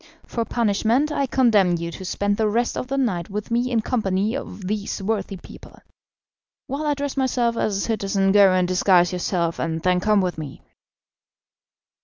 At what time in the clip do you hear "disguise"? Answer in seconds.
8.67-9.13